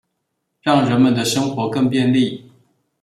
[0.63, 2.49] 讓人們的生活更便利